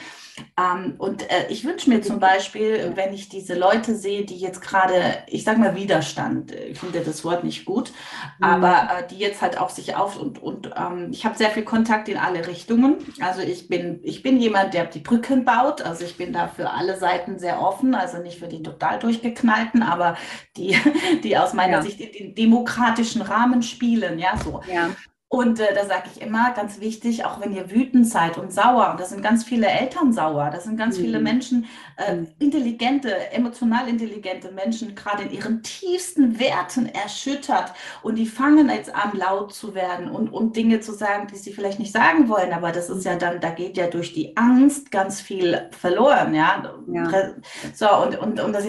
[0.57, 4.61] Ähm, und äh, ich wünsche mir zum Beispiel, wenn ich diese Leute sehe, die jetzt
[4.61, 7.93] gerade, ich sage mal Widerstand, äh, ich finde das Wort nicht gut,
[8.39, 8.45] mhm.
[8.45, 11.65] aber äh, die jetzt halt auch sich auf und, und ähm, ich habe sehr viel
[11.65, 12.99] Kontakt in alle Richtungen.
[13.21, 15.83] Also ich bin, ich bin jemand, der die Brücken baut.
[15.83, 19.83] Also ich bin da für alle Seiten sehr offen, also nicht für die total durchgeknallten,
[19.83, 20.17] aber
[20.57, 20.77] die,
[21.23, 21.83] die aus meiner ja.
[21.83, 24.61] Sicht in den demokratischen Rahmen spielen, ja, so.
[24.73, 24.91] Ja.
[25.31, 28.93] Und äh, da sage ich immer, ganz wichtig, auch wenn ihr wütend seid und sauer,
[28.93, 31.03] und da sind ganz viele Eltern sauer, da sind ganz mhm.
[31.03, 31.67] viele Menschen,
[31.99, 32.29] äh, mhm.
[32.39, 39.11] intelligente, emotional intelligente Menschen, gerade in ihren tiefsten Werten erschüttert und die fangen jetzt an,
[39.13, 42.73] laut zu werden und, und Dinge zu sagen, die sie vielleicht nicht sagen wollen, aber
[42.73, 46.75] das ist ja dann, da geht ja durch die Angst ganz viel verloren, ja.
[46.91, 47.33] ja.
[47.75, 48.65] So, und, und, und das,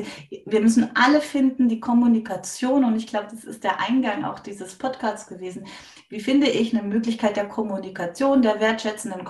[0.45, 4.75] wir müssen alle finden, die Kommunikation, und ich glaube, das ist der Eingang auch dieses
[4.75, 5.65] Podcasts gewesen,
[6.09, 9.23] wie finde ich eine Möglichkeit der Kommunikation, der wertschätzenden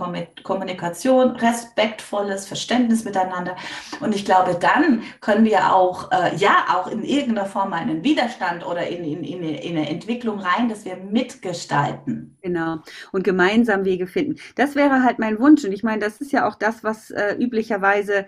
[0.44, 3.58] Kommunikation, respektvolles Verständnis miteinander.
[4.00, 8.66] Und ich glaube, dann können wir auch, äh, ja, auch in irgendeiner Form einen Widerstand
[8.66, 12.38] oder in, in, in, in eine Entwicklung rein, dass wir mitgestalten.
[12.42, 12.78] Genau.
[13.12, 14.40] Und gemeinsam Wege finden.
[14.56, 15.66] Das wäre halt mein Wunsch.
[15.66, 18.26] Und ich meine, das ist ja auch das, was äh, üblicherweise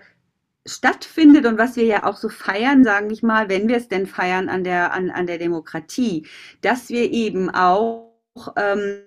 [0.66, 4.06] stattfindet und was wir ja auch so feiern, sagen ich mal, wenn wir es denn
[4.06, 6.26] feiern an der, an, an der Demokratie,
[6.60, 8.11] dass wir eben auch
[8.56, 9.02] ähm,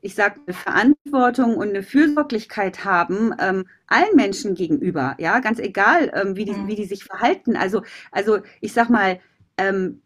[0.00, 6.10] ich sage, eine Verantwortung und eine Fürsorglichkeit haben, ähm, allen Menschen gegenüber, ja, ganz egal,
[6.14, 6.66] ähm, wie, die, mhm.
[6.66, 7.56] wie die sich verhalten.
[7.56, 9.20] Also, also ich sag mal,
[9.58, 10.02] ähm,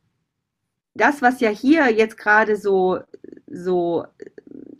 [0.94, 3.00] das, was ja hier jetzt gerade so,
[3.46, 4.04] so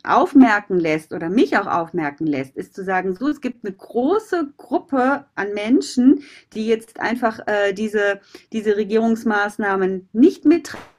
[0.03, 4.53] aufmerken lässt oder mich auch aufmerken lässt, ist zu sagen, so, es gibt eine große
[4.57, 8.19] Gruppe an Menschen, die jetzt einfach äh, diese,
[8.51, 10.96] diese Regierungsmaßnahmen nicht mittragen tragen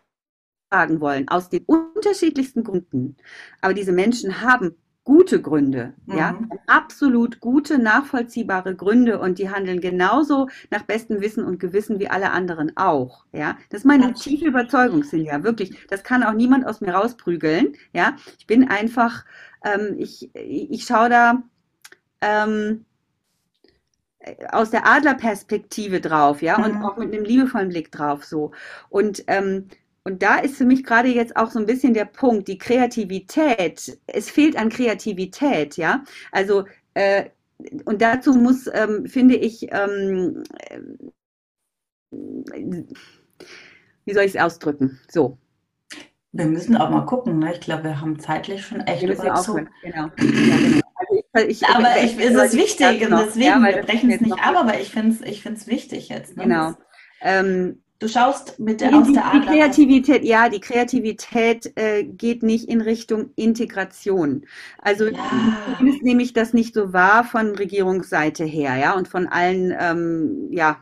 [0.71, 3.17] wollen, aus den unterschiedlichsten Gründen.
[3.61, 4.77] Aber diese Menschen haben
[5.09, 6.19] gute Gründe, mhm.
[6.19, 12.11] ja, absolut gute, nachvollziehbare Gründe und die handeln genauso nach bestem Wissen und Gewissen wie
[12.11, 13.57] alle anderen auch, ja.
[13.71, 14.23] Das ist meine Absolut.
[14.23, 15.75] tiefe Überzeugung, Silja, wirklich.
[15.89, 18.17] Das kann auch niemand aus mir rausprügeln, ja.
[18.39, 19.25] Ich bin einfach,
[19.65, 21.43] ähm, ich, ich schaue da,
[22.21, 22.85] ähm,
[24.51, 26.65] aus der Adlerperspektive drauf, ja, mhm.
[26.65, 28.51] und auch mit einem liebevollen Blick drauf, so.
[28.91, 29.69] Und ähm,
[30.09, 33.99] und da ist für mich gerade jetzt auch so ein bisschen der Punkt, die Kreativität.
[34.07, 36.03] Es fehlt an Kreativität, ja.
[36.33, 37.27] Also, äh,
[37.85, 40.45] und dazu muss, ähm, finde ich, ähm,
[42.11, 44.99] wie soll ich es ausdrücken?
[45.11, 45.37] So.
[46.33, 47.53] Wir müssen auch mal gucken, ne?
[47.53, 49.69] Ich glaube, wir haben zeitlich schon echt überzogen.
[49.83, 50.07] Genau.
[50.07, 50.81] Ja, genau.
[51.35, 54.57] Also ich, aber ich, es ist wichtig und deswegen, ja, wir brechen es nicht ab,
[54.57, 56.39] aber ich finde es ich wichtig jetzt.
[56.39, 56.45] Ne?
[56.45, 56.73] Genau.
[57.21, 59.41] Ähm, Du schaust mit der, die, aus der Adler.
[59.41, 64.47] Die Kreativität, ja, die Kreativität äh, geht nicht in Richtung Integration.
[64.81, 65.19] Also ja.
[65.81, 70.79] nehme ich das nicht so wahr von Regierungsseite her, ja, und von allen, ähm, ja,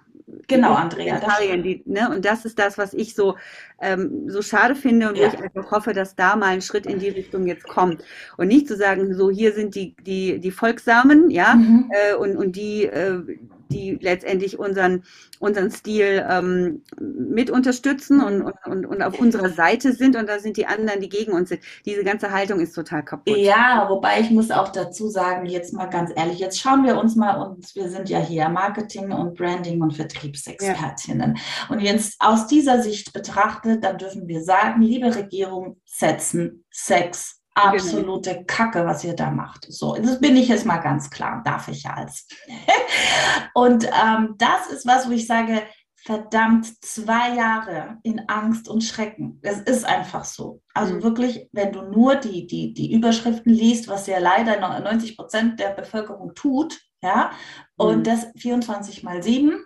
[0.48, 1.20] Genau, Andrea.
[1.56, 3.36] Die, ne, und das ist das, was ich so,
[3.80, 5.28] ähm, so schade finde und ja.
[5.28, 8.02] wo ich einfach hoffe, dass da mal ein Schritt in die Richtung jetzt kommt.
[8.36, 11.90] Und nicht zu sagen, so hier sind die, die, die Folgsamen, ja, mhm.
[11.90, 13.38] äh, und, und die, äh,
[13.70, 15.04] die letztendlich unseren,
[15.38, 20.56] unseren Stil ähm, mit unterstützen und, und, und auf unserer Seite sind und da sind
[20.56, 21.60] die anderen, die gegen uns sind.
[21.84, 23.36] Diese ganze Haltung ist total kaputt.
[23.36, 27.16] Ja, wobei ich muss auch dazu sagen, jetzt mal ganz ehrlich, jetzt schauen wir uns
[27.16, 31.36] mal, und wir sind ja hier Marketing und Branding und Vertriebsexpertinnen.
[31.36, 31.74] Ja.
[31.74, 37.40] Und jetzt aus dieser Sicht betrachtet, dann dürfen wir sagen, liebe Regierung, setzen Sex.
[37.56, 38.44] Absolute genau.
[38.46, 39.66] Kacke, was ihr da macht.
[39.68, 42.28] So, das bin ich jetzt mal ganz klar, darf ich ja als.
[43.54, 45.62] und ähm, das ist was, wo ich sage,
[46.06, 49.40] verdammt zwei Jahre in Angst und Schrecken.
[49.42, 50.62] Das ist einfach so.
[50.72, 51.02] Also mhm.
[51.02, 55.70] wirklich, wenn du nur die, die, die Überschriften liest, was ja leider 90 Prozent der
[55.70, 57.32] Bevölkerung tut, ja,
[57.76, 58.02] und mhm.
[58.04, 59.65] das 24 mal 7,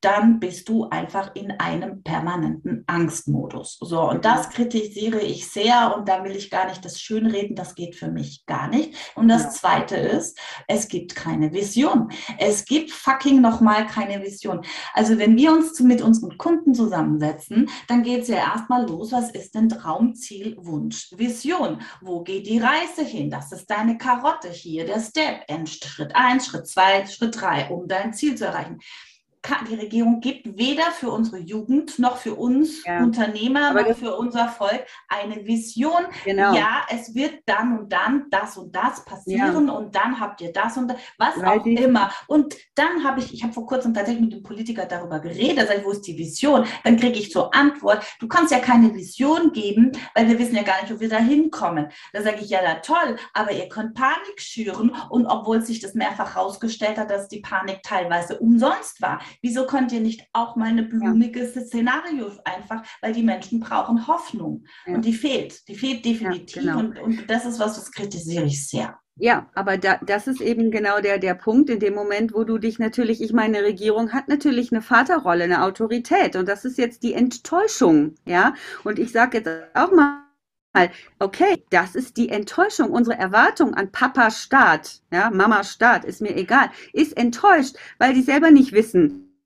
[0.00, 3.78] dann bist du einfach in einem permanenten Angstmodus.
[3.80, 7.74] So, und das kritisiere ich sehr und da will ich gar nicht das Schönreden, das
[7.74, 8.94] geht für mich gar nicht.
[9.14, 9.58] Und das.
[9.58, 12.10] Zweite ist, es gibt keine Vision.
[12.38, 14.62] Es gibt fucking nochmal keine Vision.
[14.94, 19.30] Also wenn wir uns mit unseren Kunden zusammensetzen, dann geht es ja erstmal los, was
[19.30, 21.80] ist denn Traum, Ziel, Wunsch, Vision?
[22.00, 23.30] Wo geht die Reise hin?
[23.30, 28.14] Das ist deine Karotte hier, der Step, Schritt 1, Schritt 2, Schritt 3, um dein
[28.14, 28.78] Ziel zu erreichen
[29.68, 33.02] die Regierung gibt weder für unsere Jugend noch für uns ja.
[33.02, 36.06] Unternehmer Aber noch für unser Volk eine Vision.
[36.24, 36.54] Genau.
[36.54, 39.72] Ja, es wird dann und dann das und das passieren ja.
[39.72, 42.10] und dann habt ihr das und das, was Weil auch immer.
[42.26, 45.78] Und dann habe ich, ich habe vor kurzem tatsächlich mit dem Politiker darüber geredet, sag
[45.78, 46.64] ich, wo ist die Vision?
[46.84, 50.62] Dann kriege ich zur Antwort, du kannst ja keine Vision geben, weil wir wissen ja
[50.62, 51.88] gar nicht, wo wir da hinkommen.
[52.12, 55.94] Da sage ich, ja, na toll, aber ihr könnt Panik schüren und obwohl sich das
[55.94, 59.20] mehrfach herausgestellt hat, dass die Panik teilweise umsonst war.
[59.42, 61.62] Wieso könnt ihr nicht auch mal ein blumiges ja.
[61.62, 64.94] Szenario einfach, weil die Menschen brauchen Hoffnung ja.
[64.94, 66.78] und die fehlt, die fehlt definitiv genau.
[66.78, 68.98] und, und das ist was, das kritisiere ich sehr.
[69.20, 72.58] Ja, aber da, das ist eben genau der, der Punkt in dem Moment, wo du
[72.58, 77.02] dich natürlich, ich meine, Regierung hat natürlich eine Vaterrolle, eine Autorität und das ist jetzt
[77.02, 78.54] die Enttäuschung, ja.
[78.84, 80.27] Und ich sage jetzt auch mal,
[81.18, 82.90] okay, das ist die Enttäuschung.
[82.90, 88.22] Unsere Erwartung an Papa Staat, ja, Mama Staat, ist mir egal, ist enttäuscht, weil die
[88.22, 89.42] selber nicht wissen,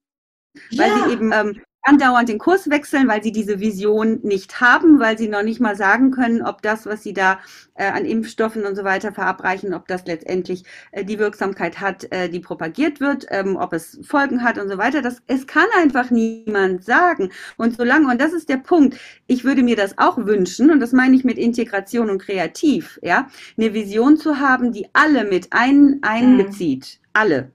[0.76, 1.04] weil ja.
[1.04, 5.28] sie eben ähm, andauernd den Kurs wechseln, weil sie diese Vision nicht haben, weil sie
[5.28, 7.40] noch nicht mal sagen können, ob das, was sie da
[7.74, 12.28] äh, an Impfstoffen und so weiter verabreichen, ob das letztendlich äh, die Wirksamkeit hat, äh,
[12.28, 15.02] die propagiert wird, ähm, ob es Folgen hat und so weiter.
[15.02, 17.30] Das, es kann einfach niemand sagen.
[17.56, 20.92] Und solange, und das ist der Punkt, ich würde mir das auch wünschen, und das
[20.92, 25.98] meine ich mit Integration und kreativ, ja, eine Vision zu haben, die alle mit ein,
[26.02, 26.98] einbezieht.
[27.00, 27.08] Mhm.
[27.14, 27.52] Alle.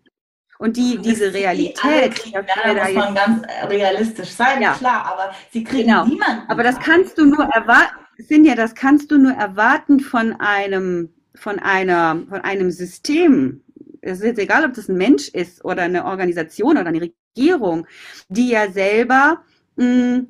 [0.59, 2.25] Und die, diese Realität.
[2.25, 4.73] Die ja, da muss man ganz realistisch sein, ja.
[4.73, 6.05] klar, aber sie kriegen genau.
[6.05, 6.49] niemanden.
[6.49, 11.59] Aber das kannst du nur erwarten, Sinja, das kannst du nur erwarten von einem, von
[11.59, 13.61] einer, von einem System.
[14.01, 17.85] Es ist jetzt egal, ob das ein Mensch ist oder eine Organisation oder eine Regierung,
[18.29, 19.43] die ja selber
[19.75, 20.27] mh, mm,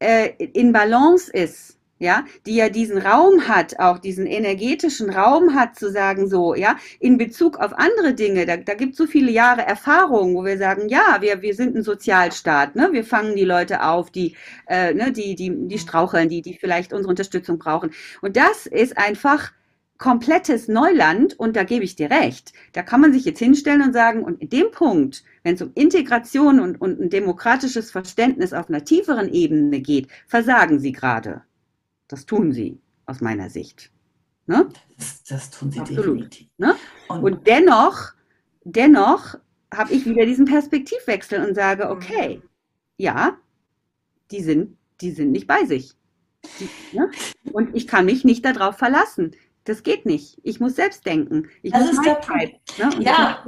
[0.00, 5.78] äh, in Balance ist ja, die ja diesen Raum hat, auch diesen energetischen Raum hat,
[5.78, 9.30] zu sagen, so, ja, in Bezug auf andere Dinge, da, da gibt es so viele
[9.30, 12.88] Jahre Erfahrung, wo wir sagen, ja, wir, wir sind ein Sozialstaat, ne?
[12.92, 14.36] wir fangen die Leute auf, die,
[14.66, 17.92] äh, ne, die, die, die straucheln, die, die vielleicht unsere Unterstützung brauchen.
[18.20, 19.52] Und das ist einfach
[20.02, 22.52] komplettes Neuland und da gebe ich dir recht.
[22.72, 25.70] Da kann man sich jetzt hinstellen und sagen, und in dem Punkt, wenn es um
[25.76, 31.42] Integration und, und ein demokratisches Verständnis auf einer tieferen Ebene geht, versagen sie gerade.
[32.12, 33.90] Das tun sie aus meiner Sicht.
[34.46, 34.68] Ne?
[34.98, 36.04] Das, das, tun sie Absolut.
[36.04, 36.48] definitiv.
[36.58, 36.76] Ne?
[37.08, 38.12] Und, und, dennoch,
[38.64, 39.36] dennoch
[39.72, 42.48] habe ich wieder diesen Perspektivwechsel und sage, okay, mhm.
[42.98, 43.38] ja,
[44.30, 45.94] die sind, die sind nicht bei sich.
[46.60, 47.10] Die, ne?
[47.50, 49.30] Und ich kann mich nicht darauf verlassen.
[49.64, 50.38] Das geht nicht.
[50.42, 51.48] Ich muss selbst denken.
[51.62, 52.78] Ich das ist der Punkt.
[52.78, 52.86] Ne?
[52.86, 53.38] Und ja.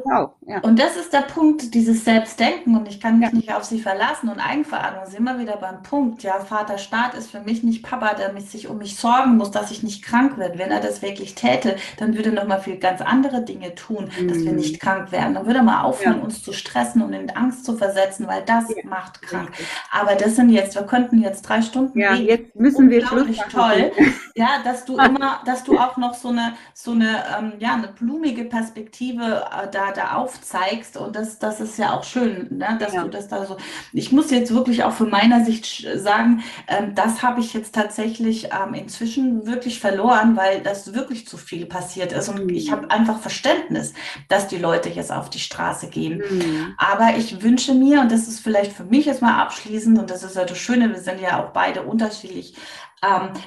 [0.47, 0.61] ja.
[0.61, 2.77] und das ist der Punkt, dieses Selbstdenken.
[2.77, 3.35] Und ich kann mich ja.
[3.35, 4.29] nicht auf sie verlassen.
[4.29, 6.23] Und Eigenverantwortung sind immer wieder beim Punkt.
[6.23, 9.71] Ja, Vater Staat ist für mich nicht Papa, der sich um mich sorgen muss, dass
[9.71, 10.59] ich nicht krank werde.
[10.59, 14.11] Wenn er das wirklich täte, dann würde er noch mal viel ganz andere Dinge tun,
[14.19, 14.29] mhm.
[14.29, 14.59] dass wir mhm.
[14.59, 15.35] nicht krank werden.
[15.35, 16.23] Dann würde er mal aufhören, ja.
[16.23, 19.51] uns zu stressen und in Angst zu versetzen, weil das macht krank.
[19.91, 21.99] Aber das sind jetzt, wir könnten jetzt drei Stunden.
[21.99, 22.27] Ja, reden.
[22.27, 23.51] jetzt müssen wir Schluss machen.
[23.51, 23.93] toll.
[24.37, 27.75] Ja, dass du immer, dass du auch noch noch so eine, so eine, ähm, ja,
[27.75, 30.97] eine blumige Perspektive äh, da, da aufzeigst.
[30.97, 32.77] Und das, das ist ja auch schön, ne?
[32.79, 33.03] dass ja.
[33.03, 33.57] du das da so.
[33.93, 38.47] Ich muss jetzt wirklich auch von meiner Sicht sagen, ähm, das habe ich jetzt tatsächlich
[38.47, 42.29] ähm, inzwischen wirklich verloren, weil das wirklich zu viel passiert ist.
[42.29, 43.95] Und ich habe einfach Verständnis,
[44.29, 46.19] dass die Leute jetzt auf die Straße gehen.
[46.19, 46.75] Mhm.
[46.79, 50.23] Aber ich wünsche mir, und das ist vielleicht für mich jetzt mal abschließend, und das
[50.23, 52.55] ist ja das Schöne, wir sind ja auch beide unterschiedlich,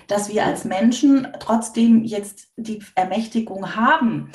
[0.07, 4.31] dass wir als Menschen trotzdem jetzt die Ermächtigung haben,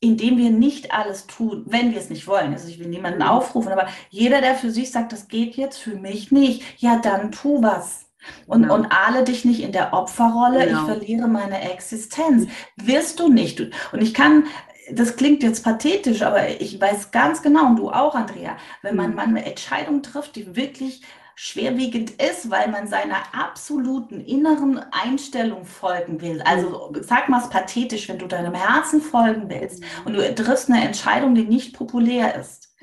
[0.00, 2.52] indem wir nicht alles tun, wenn wir es nicht wollen.
[2.52, 5.96] Also ich will niemanden aufrufen, aber jeder, der für sich sagt, das geht jetzt für
[5.96, 8.06] mich nicht, ja, dann tu was.
[8.46, 8.74] Und, genau.
[8.74, 10.80] und ahle dich nicht in der Opferrolle, genau.
[10.80, 12.50] ich verliere meine Existenz.
[12.76, 13.60] Wirst du nicht.
[13.92, 14.44] Und ich kann,
[14.92, 19.10] das klingt jetzt pathetisch, aber ich weiß ganz genau, und du auch, Andrea, wenn man,
[19.10, 19.16] mhm.
[19.16, 21.02] man eine Entscheidung trifft, die wirklich
[21.42, 26.42] schwerwiegend ist, weil man seiner absoluten inneren Einstellung folgen will.
[26.42, 30.84] Also sag mal es pathetisch, wenn du deinem Herzen folgen willst und du triffst eine
[30.84, 32.76] Entscheidung, die nicht populär ist,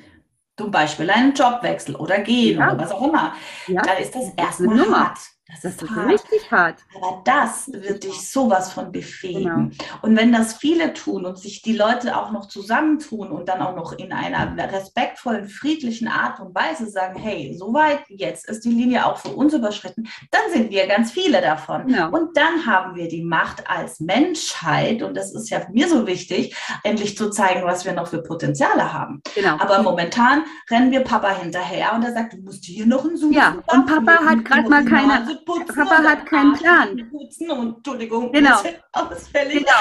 [0.58, 2.72] zum Beispiel einen Jobwechsel oder gehen ja.
[2.72, 3.36] oder was auch immer,
[3.67, 3.84] ja.
[3.84, 5.20] dann ist das erstmal hart.
[5.50, 6.12] Das, das ist hart.
[6.12, 6.76] richtig hart.
[6.96, 9.70] Aber das wird dich sowas von befähigen.
[9.70, 9.84] Genau.
[10.02, 13.76] Und wenn das viele tun und sich die Leute auch noch zusammentun und dann auch
[13.76, 19.06] noch in einer respektvollen, friedlichen Art und Weise sagen, hey, soweit, jetzt ist die Linie
[19.06, 21.88] auch für uns überschritten, dann sind wir ganz viele davon.
[21.88, 22.10] Genau.
[22.10, 26.56] Und dann haben wir die Macht als Menschheit, und das ist ja mir so wichtig,
[26.84, 29.22] endlich zu zeigen, was wir noch für Potenziale haben.
[29.34, 29.58] Genau.
[29.60, 33.32] Aber momentan rennen wir Papa hinterher und er sagt, du musst hier noch einen Zoom.
[33.32, 35.76] Ja, und Papa hat gerade mal keine putzen.
[35.76, 37.10] Papa hat keinen Plan.
[37.12, 38.58] Putzen und Entschuldigung, genau.
[38.91, 39.60] ausfällig.
[39.60, 39.71] Genau.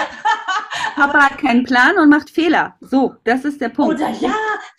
[0.95, 2.77] Papa hat keinen Plan und macht Fehler.
[2.81, 3.95] So, das ist der Punkt.
[3.95, 4.35] Oder ja,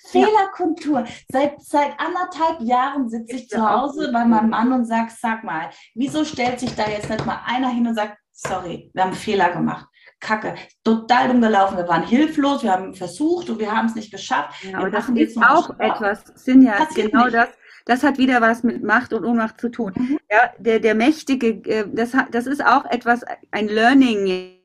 [0.07, 1.05] Fehlerkultur.
[1.31, 5.43] Seit, seit anderthalb Jahren sitze ich, ich zu Hause bei meinem Mann und sage, sag
[5.43, 9.13] mal, wieso stellt sich da jetzt nicht mal einer hin und sagt, sorry, wir haben
[9.13, 9.87] Fehler gemacht.
[10.19, 11.77] Kacke, total dumm gelaufen.
[11.77, 14.63] Wir waren hilflos, wir haben versucht und wir haben es nicht geschafft.
[14.63, 17.35] Ja, aber das ist auch etwas, Sinja, genau nicht.
[17.35, 17.49] das
[17.87, 19.93] das hat wieder was mit Macht und Ohnmacht zu tun.
[19.95, 20.19] Mhm.
[20.29, 23.21] Ja, der, der Mächtige, äh, das, das ist auch etwas,
[23.51, 24.56] ein Learning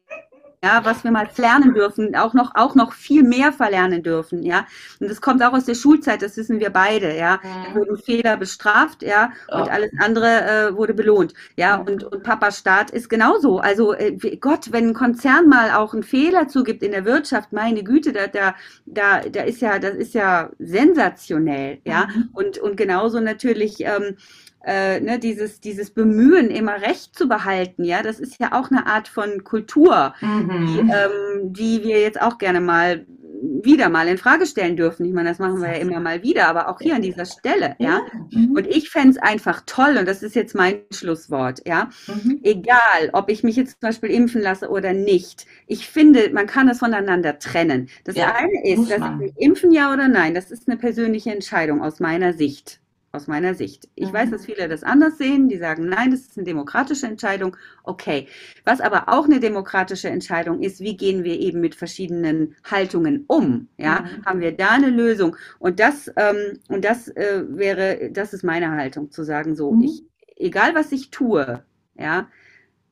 [0.64, 4.66] ja, was wir mal lernen dürfen, auch noch, auch noch viel mehr verlernen dürfen, ja.
[5.01, 7.40] Und das kommt auch aus der Schulzeit, das wissen wir beide, ja.
[7.42, 11.77] Da wurden Fehler bestraft, ja, und alles andere äh, wurde belohnt, ja.
[11.77, 13.59] Und, und Papa Staat ist genauso.
[13.59, 17.83] Also äh, Gott, wenn ein Konzern mal auch einen Fehler zugibt in der Wirtschaft, meine
[17.83, 18.55] Güte, da, da,
[18.87, 22.07] da, da ist ja, das ist ja sensationell, ja.
[22.07, 22.29] Mhm.
[22.33, 24.16] Und, und genauso natürlich, ähm,
[24.64, 28.87] äh, ne, dieses, dieses Bemühen, immer Recht zu behalten, ja, das ist ja auch eine
[28.87, 30.66] Art von Kultur, mhm.
[30.66, 33.07] die, ähm, die wir jetzt auch gerne mal
[33.42, 35.05] wieder mal in Frage stellen dürfen.
[35.05, 37.75] Ich meine, das machen wir ja immer mal wieder, aber auch hier an dieser Stelle,
[37.79, 38.01] ja.
[38.31, 38.53] Mhm.
[38.57, 41.90] Und ich fände es einfach toll, und das ist jetzt mein Schlusswort, ja.
[42.07, 42.40] Mhm.
[42.42, 45.46] Egal, ob ich mich jetzt zum Beispiel impfen lasse oder nicht.
[45.66, 47.88] Ich finde, man kann das voneinander trennen.
[48.05, 51.33] Das ja, eine ist, dass ich mich impfen ja oder nein, das ist eine persönliche
[51.33, 52.82] Entscheidung aus meiner Sicht
[53.12, 53.88] aus meiner Sicht.
[53.94, 54.14] Ich mhm.
[54.14, 57.57] weiß, dass viele das anders sehen, die sagen, nein, das ist eine demokratische Entscheidung.
[57.85, 58.27] Okay.
[58.64, 63.68] Was aber auch eine demokratische Entscheidung ist, wie gehen wir eben mit verschiedenen Haltungen um?
[63.77, 64.25] Ja, mhm.
[64.25, 65.37] haben wir da eine Lösung?
[65.59, 69.83] Und das, ähm, und das äh, wäre, das ist meine Haltung, zu sagen, so, mhm.
[69.83, 70.05] ich,
[70.37, 71.62] egal was ich tue,
[71.98, 72.29] ja,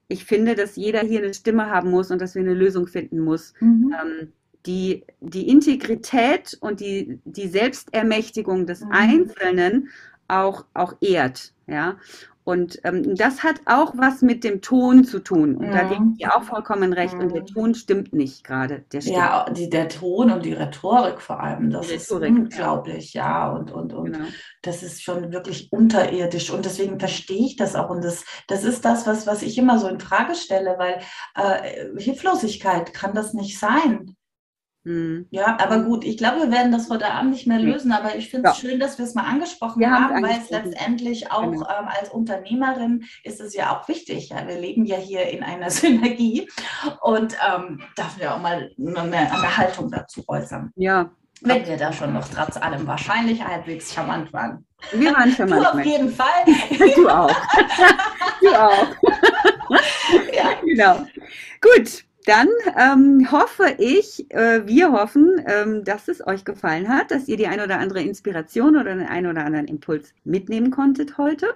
[0.09, 3.21] ich finde, dass jeder hier eine Stimme haben muss und dass wir eine Lösung finden
[3.21, 3.55] muss.
[3.61, 3.95] Mhm.
[3.99, 4.33] Ähm,
[4.67, 8.91] die, die Integrität und die, die Selbstermächtigung des mhm.
[8.91, 9.89] Einzelnen
[10.31, 11.53] auch, auch ehrt.
[11.67, 11.97] Ja?
[12.43, 15.57] Und ähm, das hat auch was mit dem Ton zu tun.
[15.57, 15.83] Und ja.
[15.83, 17.15] da gebe ich auch vollkommen recht.
[17.15, 18.83] Und der Ton stimmt nicht gerade.
[18.93, 23.47] Der ja, die, der Ton und die Rhetorik vor allem, das ist unglaublich, ja.
[23.47, 23.53] ja.
[23.53, 24.25] Und, und, und genau.
[24.63, 26.51] das ist schon wirklich unterirdisch.
[26.51, 27.91] Und deswegen verstehe ich das auch.
[27.91, 31.01] Und das, das ist das, was, was ich immer so in Frage stelle, weil
[31.37, 34.17] äh, Hilflosigkeit kann das nicht sein.
[34.85, 35.27] Mhm.
[35.31, 35.85] Ja, aber mhm.
[35.85, 38.63] gut, ich glaube, wir werden das heute Abend nicht mehr lösen, aber ich finde es
[38.63, 38.69] ja.
[38.69, 41.67] schön, dass wir es mal angesprochen wir haben, weil es letztendlich auch genau.
[41.69, 44.31] ähm, als Unternehmerin ist es ja auch wichtig.
[44.31, 44.47] Ja?
[44.47, 46.49] Wir leben ja hier in einer Synergie
[47.03, 50.73] und ähm, darf ja auch mal eine, eine Haltung dazu äußern.
[50.77, 51.11] Ja.
[51.43, 54.67] Wenn wir da schon noch trotz allem wahrscheinlich halbwegs charmant waren.
[54.93, 55.63] Wir waren charmant.
[55.63, 56.45] Du auf jeden Fall.
[56.97, 57.31] du auch.
[58.43, 58.87] du auch.
[60.35, 60.51] ja.
[60.63, 61.07] Genau.
[61.63, 67.29] Gut, dann ähm, hoffe ich, äh, wir hoffen, ähm, dass es euch gefallen hat, dass
[67.29, 71.55] ihr die ein oder andere Inspiration oder den ein oder anderen Impuls mitnehmen konntet heute.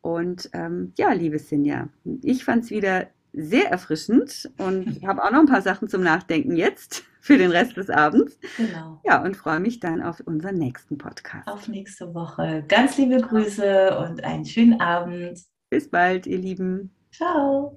[0.00, 1.88] Und ähm, ja, liebe Sinja,
[2.22, 6.56] ich fand es wieder sehr erfrischend und habe auch noch ein paar Sachen zum Nachdenken
[6.56, 8.38] jetzt für den Rest des Abends.
[8.56, 9.00] Genau.
[9.04, 11.46] Ja, und freue mich dann auf unseren nächsten Podcast.
[11.46, 12.64] Auf nächste Woche.
[12.68, 15.40] Ganz liebe Grüße und einen schönen Abend.
[15.70, 16.94] Bis bald, ihr Lieben.
[17.12, 17.76] Ciao.